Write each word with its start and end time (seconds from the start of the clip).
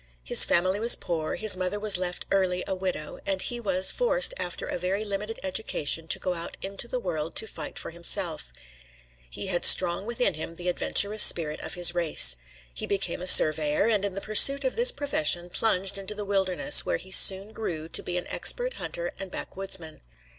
His 0.23 0.43
family 0.43 0.79
was 0.79 0.95
poor, 0.95 1.35
his 1.35 1.55
mother 1.55 1.79
was 1.79 1.95
left 1.95 2.25
early 2.31 2.63
a 2.65 2.73
widow, 2.73 3.19
and 3.23 3.39
he 3.39 3.59
was 3.59 3.91
forced 3.91 4.33
after 4.37 4.65
a 4.65 4.79
very 4.79 5.05
limited 5.05 5.39
education 5.43 6.07
to 6.07 6.17
go 6.17 6.33
out 6.33 6.57
into 6.63 6.87
the 6.87 6.99
world 6.99 7.35
to 7.35 7.45
fight 7.45 7.77
for 7.77 7.91
himself 7.91 8.51
He 9.29 9.45
had 9.45 9.63
strong 9.63 10.07
within 10.07 10.33
him 10.33 10.55
the 10.55 10.69
adventurous 10.69 11.21
spirit 11.21 11.59
of 11.59 11.75
his 11.75 11.93
race. 11.93 12.37
He 12.73 12.87
became 12.87 13.21
a 13.21 13.27
surveyor, 13.27 13.85
and 13.89 14.03
in 14.03 14.15
the 14.15 14.21
pursuit 14.21 14.63
of 14.63 14.75
this 14.75 14.91
profession 14.91 15.51
plunged 15.51 15.99
into 15.99 16.15
the 16.15 16.25
wilderness, 16.25 16.83
where 16.83 16.97
he 16.97 17.11
soon 17.11 17.53
grew 17.53 17.87
to 17.89 18.01
be 18.01 18.17
an 18.17 18.25
expert 18.31 18.73
hunter 18.81 19.11
and 19.19 19.29
backwoodsman. 19.29 20.01